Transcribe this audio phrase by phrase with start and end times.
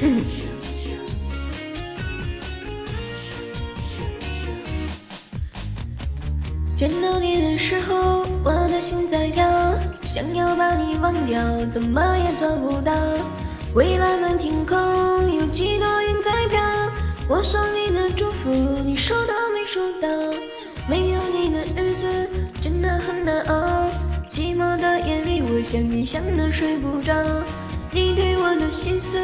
[6.76, 12.90] 见到你的时候，我的心在跳，想要把你忘掉，怎么也做不到。
[13.74, 14.74] 蔚蓝的天空，
[15.34, 16.58] 有几朵云在飘。
[17.28, 18.48] 我送你的祝福，
[18.82, 20.08] 你收到没收到？
[20.88, 22.26] 没有你的日子
[22.62, 23.90] 真的很难熬，
[24.30, 27.12] 寂寞的夜里，我想你想的睡不着。
[27.92, 29.18] 你对我的心思，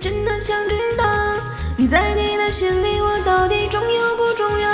[0.00, 1.04] 真的想知道，
[1.90, 4.70] 在你的心里，我到底重要不重要？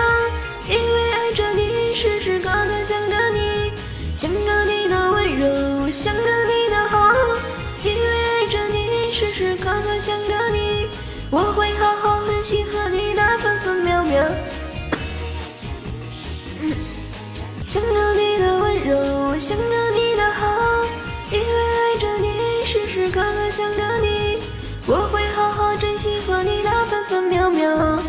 [0.69, 3.71] 因为爱着你，时时刻刻想着你，
[4.13, 7.15] 想着你的温柔，想着你的好。
[7.85, 10.89] 因为爱着你，时时刻刻想着你，
[11.31, 14.25] 我会好好珍惜和你的分分秒秒。
[17.69, 18.26] 想着你
[23.57, 24.43] 想着你，
[24.87, 28.03] 我会好好珍惜和你的分分秒秒。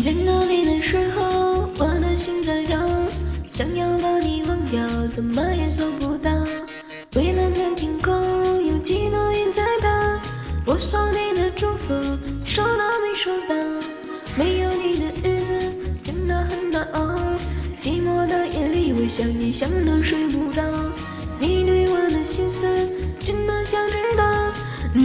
[0.00, 2.78] 见到你的时候，我的心在跳，
[19.08, 20.62] 想你想得睡不着。
[21.40, 22.60] 你对我的心思，
[23.24, 24.52] 真的想知道，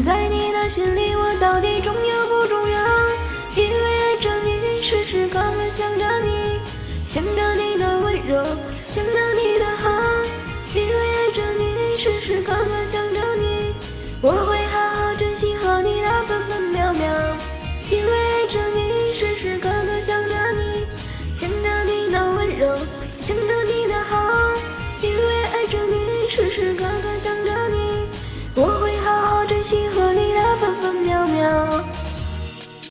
[0.06, 2.80] 在你的心里，我到底重要不重要？
[3.56, 6.59] 因为爱着你，时时刻刻想着你，
[7.09, 8.44] 想着你的温柔，
[8.90, 9.90] 想着你的好。
[10.76, 13.74] 因为爱着你，时时刻刻想着你，
[14.22, 14.53] 我会。